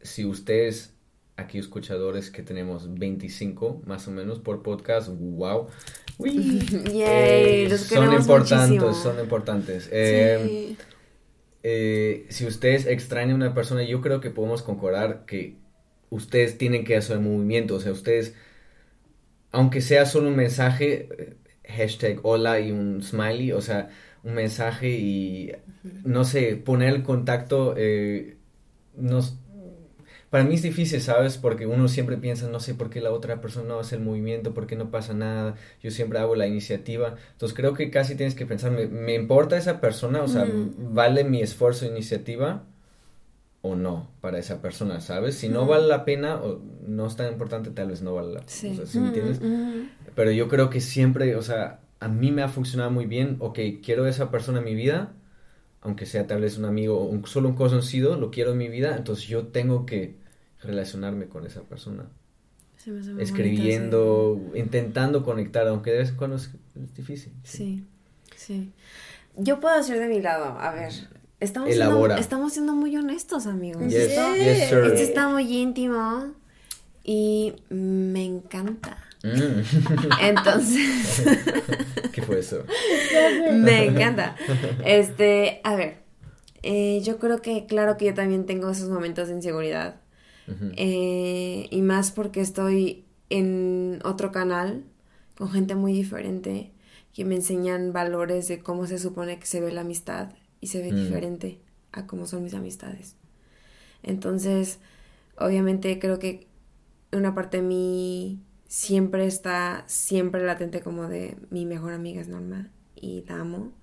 [0.00, 0.94] si ustedes,
[1.36, 5.66] aquí escuchadores que tenemos 25 más o menos por podcast, wow.
[6.18, 6.60] Uy,
[6.92, 8.94] Yay, eh, los son importantes, muchísimo.
[8.94, 9.88] son importantes.
[9.90, 10.78] Eh, sí.
[11.64, 15.56] eh, si ustedes extrañan a una persona, yo creo que podemos concordar que
[16.08, 18.34] ustedes tienen que hacer movimiento, o sea, ustedes
[19.54, 21.36] aunque sea solo un mensaje, eh,
[21.66, 23.88] hashtag hola y un smiley, o sea,
[24.22, 25.52] un mensaje y,
[26.04, 28.36] no sé, poner el contacto, eh,
[28.96, 29.38] nos,
[30.30, 31.38] para mí es difícil, ¿sabes?
[31.38, 34.54] Porque uno siempre piensa, no sé por qué la otra persona no hace el movimiento,
[34.54, 37.16] por qué no pasa nada, yo siempre hago la iniciativa.
[37.32, 40.22] Entonces creo que casi tienes que pensar, ¿me, me importa esa persona?
[40.22, 42.66] O sea, ¿vale mi esfuerzo e iniciativa?
[43.66, 45.36] O no para esa persona, ¿sabes?
[45.36, 48.40] Si no vale la pena o no es tan importante, tal vez no vale la
[48.40, 48.50] pena.
[48.50, 48.78] Sí.
[48.98, 49.40] me entiendes?
[50.14, 53.58] Pero yo creo que siempre, o sea, a mí me ha funcionado muy bien, ok,
[53.82, 55.14] quiero a esa persona en mi vida,
[55.80, 58.68] aunque sea tal vez un amigo o un, solo un conocido, lo quiero en mi
[58.68, 60.16] vida, entonces yo tengo que
[60.62, 62.04] relacionarme con esa persona.
[63.18, 66.50] Escribiendo, intentando conectar, aunque de vez en cuando es,
[66.94, 67.32] difícil.
[67.44, 67.82] Sí.
[68.36, 68.72] sí,
[69.38, 70.92] Yo puedo hacer de mi lado, a ver,
[71.44, 73.92] Estamos Siendo, estamos siendo muy honestos, amigos.
[73.92, 76.32] Esto, está muy íntimo
[77.04, 78.96] y me encanta.
[79.22, 79.60] Mm.
[80.22, 81.22] Entonces.
[82.12, 82.64] ¿Qué fue eso?
[83.52, 84.36] me encanta.
[84.86, 85.98] Este, a ver,
[86.62, 89.96] eh, yo creo que, claro que yo también tengo esos momentos de inseguridad.
[90.76, 94.84] Eh, y más porque estoy en otro canal
[95.36, 96.70] con gente muy diferente
[97.14, 100.28] que me enseñan valores de cómo se supone que se ve la amistad
[100.64, 100.96] y se ve mm.
[100.96, 101.58] diferente
[101.92, 103.16] a cómo son mis amistades.
[104.02, 104.78] Entonces,
[105.36, 106.46] obviamente creo que
[107.12, 112.70] una parte de mí siempre está, siempre latente como de mi mejor amiga es Norma
[112.96, 113.74] y la amo.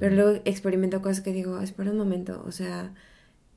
[0.00, 2.92] Pero luego experimento cosas que digo, espera un momento, o sea,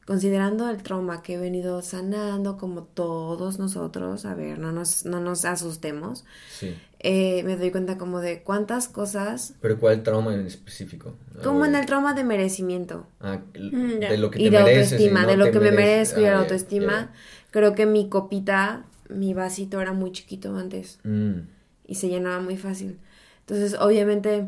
[0.07, 5.19] considerando el trauma que he venido sanando como todos nosotros, a ver, no nos, no
[5.19, 6.73] nos asustemos, sí.
[6.99, 9.53] Eh, me doy cuenta como de cuántas cosas...
[9.61, 11.15] ¿Pero cuál trauma en específico?
[11.43, 13.05] Como en el trauma de merecimiento.
[13.19, 16.23] Ah, mm, de lo que te y de autoestima, de lo que me merezco y
[16.23, 17.11] de la ah, autoestima.
[17.51, 21.39] Creo que mi copita, mi vasito era muy chiquito antes mm.
[21.85, 22.97] y se llenaba muy fácil.
[23.41, 24.47] Entonces, obviamente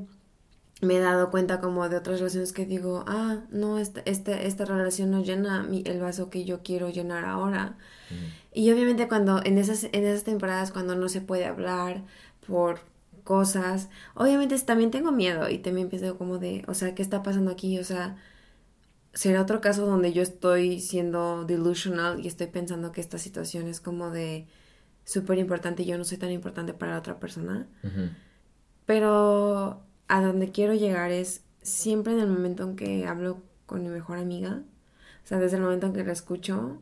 [0.82, 4.66] me he dado cuenta como de otras relaciones que digo, ah, no, esta, esta, esta
[4.66, 7.78] relación no llena mi, el vaso que yo quiero llenar ahora.
[8.10, 8.60] Mm.
[8.60, 12.04] Y obviamente cuando en esas, en esas temporadas cuando no se puede hablar
[12.48, 12.80] por
[13.24, 17.52] cosas, obviamente también tengo miedo y también empiezo como de, o sea, ¿qué está pasando
[17.52, 17.78] aquí?
[17.78, 18.16] O sea,
[19.14, 23.82] será otro caso donde yo estoy siendo delusional y estoy pensando que esta situación es
[23.82, 24.48] como de
[25.04, 27.68] súper importante y yo no soy tan importante para la otra persona.
[28.86, 33.90] Pero a donde quiero llegar es siempre en el momento en que hablo con mi
[33.90, 34.64] mejor amiga,
[35.24, 36.82] o sea, desde el momento en que la escucho,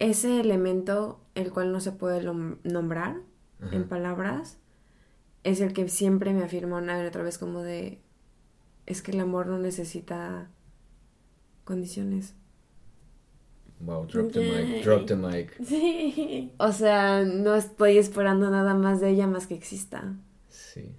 [0.00, 2.22] ese elemento, el cual no se puede
[2.64, 3.20] nombrar
[3.70, 4.58] en palabras,
[5.44, 8.00] es el que siempre me afirma una y otra vez como de,
[8.86, 10.50] es que el amor no necesita
[11.64, 12.34] condiciones.
[13.78, 15.56] Wow, drop the mic, drop the mic.
[15.64, 16.52] Sí.
[16.58, 20.16] O sea, no estoy esperando nada más de ella más que exista.
[20.48, 20.94] Sí.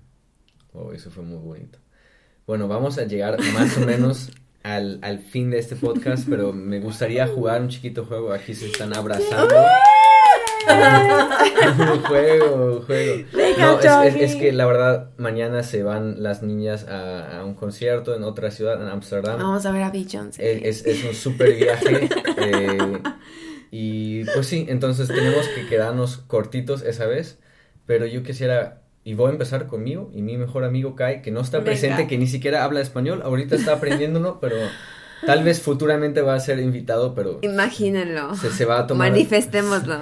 [0.76, 1.80] Oh, eso fue muy bonito.
[2.46, 4.32] Bueno, vamos a llegar más o menos
[4.64, 8.34] al, al fin de este podcast, pero me gustaría jugar un chiquito juego.
[8.34, 9.56] Aquí se están abrazando.
[12.08, 13.28] juego, juego.
[13.58, 18.16] No, es, es, que la verdad, mañana se van las niñas a, a un concierto
[18.16, 19.38] en otra ciudad, en Ámsterdam.
[19.38, 20.68] Vamos a ver a Beyoncé.
[20.68, 22.10] Es, es, un súper viaje.
[22.38, 23.02] Eh,
[23.72, 27.40] y pues sí, entonces tenemos que quedarnos cortitos esa vez.
[27.86, 31.40] Pero yo quisiera y voy a empezar conmigo y mi mejor amigo Kai, que no
[31.40, 34.56] está presente, que ni siquiera habla español, ahorita está aprendiéndolo, pero
[35.28, 37.38] tal vez futuramente va a ser invitado, pero...
[37.44, 38.36] Imagínenlo.
[38.36, 39.12] Se, va a tomar...
[39.12, 40.00] Manifestémoslo.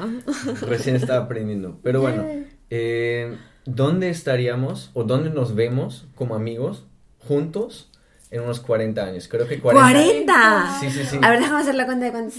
[0.68, 1.80] Recién está aprendiendo.
[1.84, 2.26] Pero bueno,
[2.70, 3.36] eh,
[3.66, 6.86] ¿dónde estaríamos o dónde nos vemos como amigos
[7.20, 7.92] juntos
[8.34, 9.28] en unos 40 años.
[9.28, 10.26] Creo que 40.
[10.26, 10.80] ¡40!
[10.80, 11.20] Sí, sí, sí.
[11.22, 12.38] A ver, déjame hacer la cuenta de cuántos.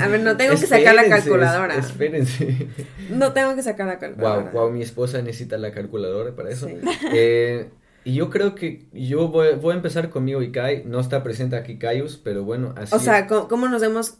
[0.00, 1.74] A ver, no tengo que sacar la calculadora.
[1.74, 2.68] espérense.
[3.10, 4.52] No tengo que sacar la calculadora.
[4.52, 6.68] Wow, wow, mi esposa necesita la calculadora para eso.
[7.12, 7.68] Eh,
[8.04, 10.84] y yo creo que yo voy, voy, a empezar conmigo y Kai.
[10.84, 12.94] No está presente aquí Caius, pero bueno, así.
[12.94, 14.18] O sea, ¿cómo, nos vemos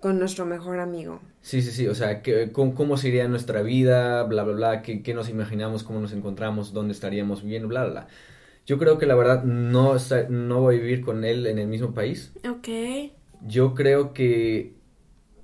[0.00, 1.20] con nuestro mejor amigo?
[1.42, 1.86] Sí, sí, sí.
[1.86, 4.24] O sea, cómo, cómo, sería nuestra vida?
[4.24, 4.82] Bla, bla, bla.
[4.82, 5.84] ¿Qué, ¿Qué, nos imaginamos?
[5.84, 6.72] ¿Cómo nos encontramos?
[6.72, 7.68] ¿Dónde estaríamos bien?
[7.68, 8.08] Bla, bla, bla.
[8.66, 9.96] Yo creo que la verdad no,
[10.30, 12.32] no voy a vivir con él en el mismo país.
[12.44, 12.68] Ok.
[13.40, 14.74] Yo creo que,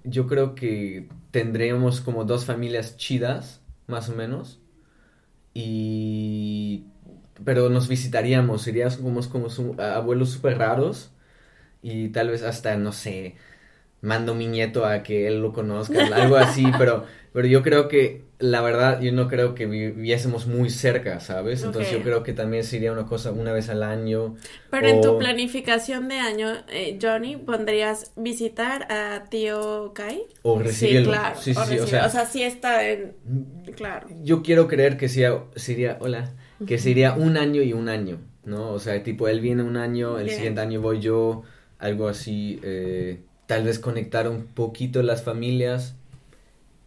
[0.04, 4.60] yo creo que tendríamos como dos familias chidas, más o menos.
[5.54, 6.86] Y,
[7.44, 8.96] pero nos visitaríamos, seríamos
[9.28, 11.12] como, como abuelos súper raros.
[11.82, 13.36] Y tal vez hasta, no sé,
[14.00, 18.22] mando mi nieto a que él lo conozca, algo así, pero, pero yo creo que,
[18.38, 21.64] la verdad, yo no creo que viviésemos muy cerca, ¿sabes?
[21.64, 24.36] Entonces yo creo que también sería una cosa una vez al año.
[24.70, 30.22] Pero en tu planificación de año, eh, Johnny, ¿pondrías visitar a tío Kai?
[30.42, 31.12] O recibirlo.
[31.12, 31.40] Sí, claro.
[31.40, 33.14] Sí, sí, o, sí, o recibir- sea- o sea, sí está en...
[33.76, 34.08] Claro.
[34.22, 36.30] Yo quiero creer que sea, sería, hola,
[36.66, 38.70] que sería un año y un año, ¿no?
[38.70, 40.36] O sea, tipo, él viene un año, el Bien.
[40.36, 41.42] siguiente año voy yo,
[41.78, 45.96] algo así, eh, tal vez conectar un poquito las familias,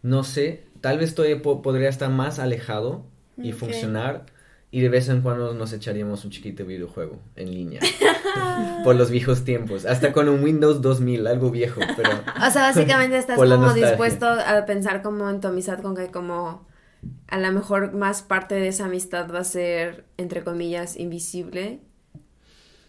[0.02, 3.04] no sé, tal vez todavía po- podría estar más alejado
[3.36, 4.24] y funcionar,
[4.70, 7.80] y de vez en cuando nos echaríamos un chiquito videojuego en línea,
[8.84, 12.10] por los viejos tiempos, hasta con un Windows 2000, algo viejo, pero...
[12.10, 16.66] O sea, básicamente estás como dispuesto a pensar como en tu amistad con que como
[17.28, 21.80] a lo mejor más parte de esa amistad va a ser, entre comillas, invisible.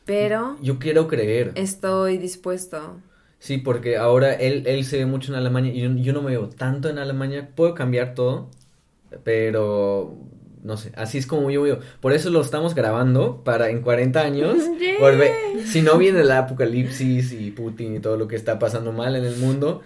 [0.05, 1.51] Pero Yo quiero creer.
[1.55, 2.97] estoy dispuesto.
[3.43, 6.31] Sí, porque ahora él, él se ve mucho en Alemania y yo, yo no me
[6.31, 7.49] veo tanto en Alemania.
[7.53, 8.49] Puedo cambiar todo,
[9.25, 10.15] pero
[10.63, 11.79] no sé, así es como yo veo.
[11.99, 14.57] Por eso lo estamos grabando para en 40 años.
[15.01, 19.13] Volver- si no viene el apocalipsis y Putin y todo lo que está pasando mal
[19.17, 19.81] en el mundo,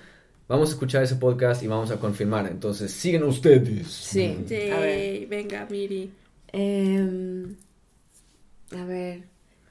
[0.47, 2.45] vamos a escuchar ese podcast y vamos a confirmar.
[2.45, 3.87] Entonces, siguen ustedes.
[3.87, 4.37] Sí.
[4.47, 5.27] Yay, A ver.
[5.29, 6.11] venga, Miri.
[6.53, 7.55] Em,
[8.77, 9.23] a ver,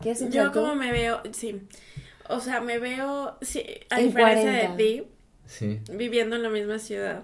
[0.03, 1.61] ¿qué has Yo como me veo, sí.
[2.29, 4.73] O sea, me veo, sí, a En diferencia 40.
[4.73, 5.05] de ti,
[5.47, 5.81] Sí.
[5.93, 7.23] viviendo en la misma ciudad.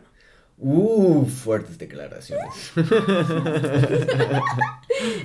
[0.58, 2.72] Uh, fuertes declaraciones.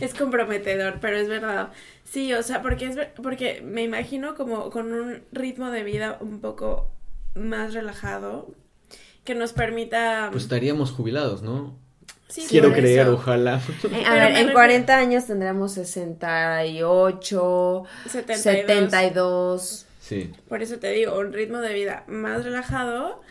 [0.02, 1.72] Es comprometedor, pero es verdad.
[2.04, 6.18] Sí, o sea, porque es ver- porque me imagino como con un ritmo de vida
[6.22, 6.90] un poco
[7.36, 8.52] más relajado
[9.24, 11.78] que nos permita Pues estaríamos jubilados, ¿no?
[12.30, 13.14] Sí, Quiero creer, eso.
[13.14, 13.62] ojalá.
[13.92, 18.42] Eh, a ver, en refiero- 40 años tendremos 68, 72.
[18.44, 19.86] 72.
[20.02, 20.32] Sí.
[20.48, 23.22] Por eso te digo, un ritmo de vida más relajado,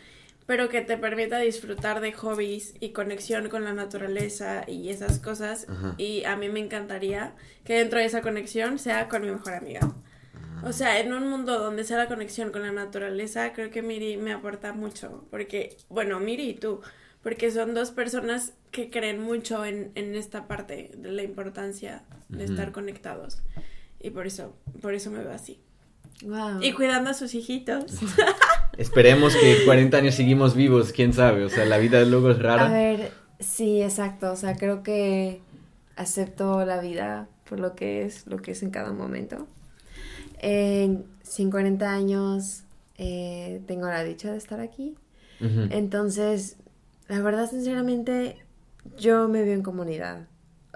[0.46, 5.66] pero que te permita disfrutar de hobbies y conexión con la naturaleza y esas cosas.
[5.68, 5.94] Ajá.
[5.98, 9.80] Y a mí me encantaría que dentro de esa conexión sea con mi mejor amiga.
[10.64, 14.16] O sea, en un mundo donde sea la conexión con la naturaleza, creo que Miri
[14.16, 15.24] me aporta mucho.
[15.30, 16.80] Porque, bueno, Miri y tú,
[17.26, 22.44] porque son dos personas que creen mucho en, en esta parte de la importancia de
[22.44, 22.52] Ujú.
[22.52, 23.42] estar conectados.
[23.98, 25.58] Y por eso, por eso me veo así.
[26.22, 26.62] Wow.
[26.62, 27.86] Y cuidando a sus hijitos.
[28.78, 31.42] Esperemos que 40 años seguimos vivos, quién sabe.
[31.44, 32.68] O sea, la vida luego es A rara.
[32.68, 33.10] ver,
[33.40, 34.30] sí, exacto.
[34.30, 35.40] O sea, creo que
[35.96, 39.48] acepto la vida por lo que es, lo que es en cada momento.
[40.38, 42.62] En 50 años
[42.98, 44.94] eh, tengo la dicha de estar aquí.
[45.40, 45.66] Ujú.
[45.70, 46.58] Entonces,
[47.08, 48.38] la verdad, sinceramente,
[48.98, 50.26] yo me veo en comunidad.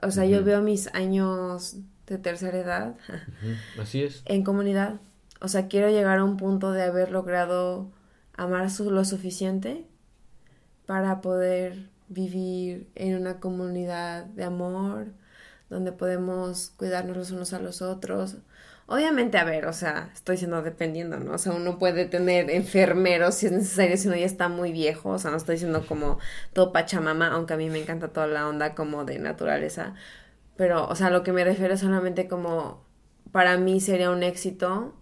[0.02, 2.96] O sea, yo veo mis años de tercera edad
[3.78, 4.22] Así es.
[4.26, 5.00] en comunidad.
[5.40, 7.90] O sea, quiero llegar a un punto de haber logrado
[8.36, 9.86] amar su- lo suficiente
[10.86, 15.06] para poder vivir en una comunidad de amor,
[15.68, 18.36] donde podemos cuidarnos los unos a los otros.
[18.92, 21.34] Obviamente, a ver, o sea, estoy siendo dependiendo, ¿no?
[21.34, 25.10] O sea, uno puede tener enfermeros si es necesario, si uno ya está muy viejo,
[25.10, 26.18] o sea, no estoy diciendo como
[26.52, 29.94] todo pachamama, aunque a mí me encanta toda la onda como de naturaleza,
[30.56, 32.84] pero, o sea, lo que me refiero es solamente como,
[33.30, 34.92] para mí sería un éxito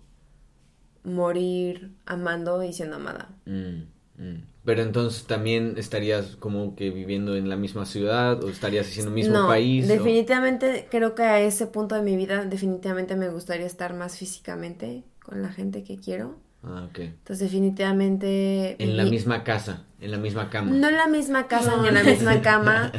[1.02, 3.30] morir amando y siendo amada.
[3.46, 3.84] Mm,
[4.18, 4.42] mm.
[4.68, 9.14] Pero entonces también estarías como que viviendo en la misma ciudad o estarías haciendo el
[9.14, 9.86] mismo no, país.
[9.86, 14.18] o- definitivamente creo que a ese punto de mi vida definitivamente me gustaría estar más
[14.18, 16.36] físicamente con la gente que quiero.
[16.62, 16.98] Ah, ok.
[16.98, 20.70] Entonces definitivamente En la misma casa, en la misma cama.
[20.70, 21.82] No en la misma casa No.
[21.82, 22.92] ni en la misma cama,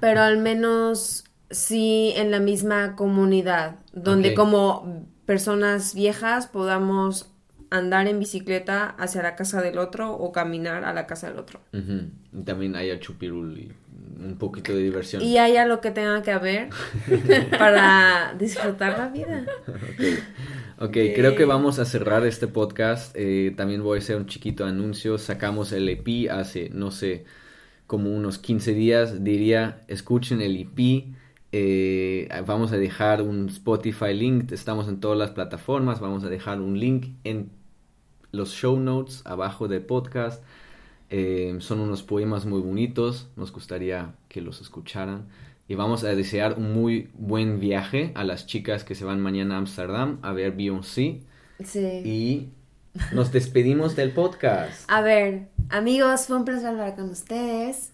[0.00, 7.26] pero al menos sí en la misma comunidad, donde como personas viejas podamos
[7.70, 11.60] andar en bicicleta hacia la casa del otro o caminar a la casa del otro.
[11.72, 13.72] Y también haya chupirul y
[14.22, 15.22] un poquito de diversión.
[15.22, 16.70] Y haya lo que tenga que haber
[17.58, 19.44] para disfrutar la vida.
[20.78, 20.92] Ok, Ok.
[21.14, 23.14] creo que vamos a cerrar este podcast.
[23.18, 25.18] Eh, también voy a hacer un chiquito anuncio.
[25.18, 27.24] Sacamos el EP hace, no sé,
[27.86, 29.24] como unos 15 días.
[29.24, 31.14] Diría, escuchen el EP.
[31.50, 34.52] Eh, vamos a dejar un Spotify link.
[34.52, 36.00] Estamos en todas las plataformas.
[36.00, 37.50] Vamos a dejar un link en
[38.32, 40.42] los show notes abajo del podcast.
[41.10, 43.28] Eh, son unos poemas muy bonitos.
[43.36, 45.26] Nos gustaría que los escucharan.
[45.68, 49.56] Y vamos a desear un muy buen viaje a las chicas que se van mañana
[49.56, 51.20] a Amsterdam a ver Beyoncé.
[51.62, 52.02] Sí.
[52.04, 52.48] Y
[53.12, 54.90] nos despedimos del podcast.
[54.90, 57.92] A ver, amigos, fue un placer hablar con ustedes.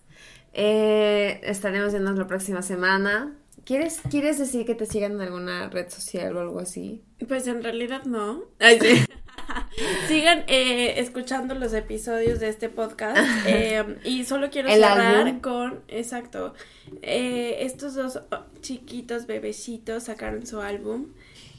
[0.53, 3.35] Eh, estaremos viendo la próxima semana.
[3.65, 7.03] ¿Quieres, ¿Quieres decir que te sigan en alguna red social o algo así?
[7.29, 8.45] Pues en realidad no.
[8.59, 9.05] Ay, sí.
[10.09, 13.18] Sigan eh, escuchando los episodios de este podcast.
[13.47, 15.41] eh, y solo quiero cerrar álbum.
[15.41, 16.55] con, exacto,
[17.03, 21.09] eh, estos dos oh, chiquitos bebecitos sacaron su álbum.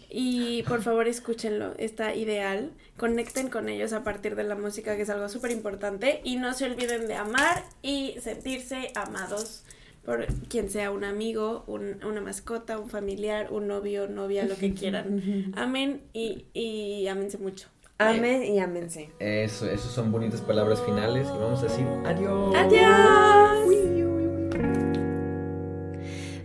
[0.10, 2.72] Y por favor escúchenlo, está ideal.
[2.96, 6.22] Conecten con ellos a partir de la música, que es algo súper importante.
[6.24, 9.66] Y no se olviden de amar y sentirse amados
[10.06, 14.74] por quien sea un amigo, un- una mascota, un familiar, un novio, novia, lo que
[14.74, 15.52] quieran.
[15.56, 17.68] Amen y, y ámense mucho.
[17.98, 19.10] Amen y amense.
[19.20, 22.54] Eso, esas son bonitas palabras finales y vamos a decir adiós.
[22.56, 23.76] Adiós.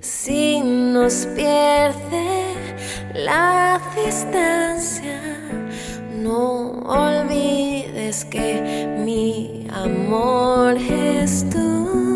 [0.00, 2.54] Si nos pierde
[3.14, 5.20] la distancia,
[6.16, 12.09] no olvides que mi amor es tu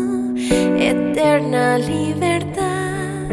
[0.79, 3.29] eterna libertad.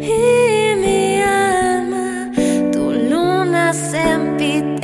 [0.00, 2.30] Y mi alma,
[2.72, 4.75] tu luna sempiterna.